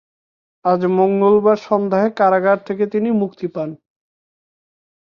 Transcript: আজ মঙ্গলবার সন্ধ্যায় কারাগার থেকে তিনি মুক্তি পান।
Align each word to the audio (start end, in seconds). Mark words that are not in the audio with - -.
আজ 0.65 0.81
মঙ্গলবার 0.97 1.57
সন্ধ্যায় 1.67 2.09
কারাগার 2.11 2.59
থেকে 2.67 2.83
তিনি 2.87 3.09
মুক্তি 3.21 3.47
পান। 3.47 3.69